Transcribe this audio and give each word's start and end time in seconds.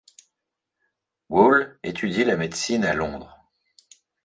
Wall 1.29 1.77
étudie 1.83 2.23
la 2.23 2.35
médecine 2.35 2.85
à 2.85 2.95
Londres. 2.95 3.37